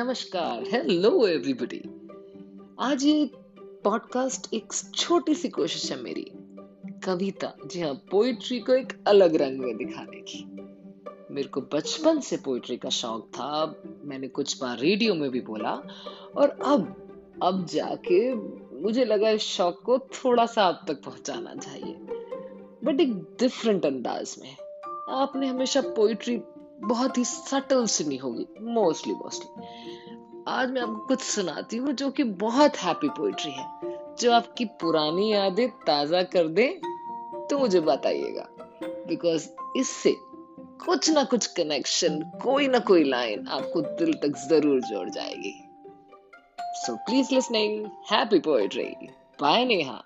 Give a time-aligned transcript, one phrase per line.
[0.00, 1.78] नमस्कार। Hello everybody
[2.80, 3.30] आज ये
[3.84, 6.24] पॉडकास्ट एक छोटी सी कोशिश है मेरी,
[7.04, 10.44] कविता, जी हाँ पोइट्री को एक अलग रंग में दिखाने की।
[11.34, 15.72] मेरे को बचपन से पोइट्री का शौक था, मैंने कुछ बार रेडियो में भी बोला,
[16.36, 18.34] और अब अब जाके
[18.82, 21.94] मुझे लगा इस शौक को थोड़ा सा आप तक पहुंचाना चाहिए।
[22.84, 24.56] बट एक डिफरेंट अंदाज में,
[25.08, 26.40] आपने हमेशा पोइट्री
[26.82, 32.24] बहुत ही सटल सुनी होगी मोस्टली मोस्टली आज मैं आपको कुछ सुनाती हूँ जो कि
[32.42, 33.66] बहुत हैप्पी पोइट्री है।
[34.20, 36.66] जो आपकी पुरानी यादें ताज़ा कर दे
[37.50, 38.46] तो मुझे बताइएगा।
[38.82, 40.14] बिकॉज़ इससे
[40.84, 45.54] कुछ ना कुछ कनेक्शन कोई ना कोई लाइन आपको दिल तक ज़रूर जोड़ जाएगी।
[46.76, 48.84] So please listening happy poetry
[49.40, 50.02] by Neha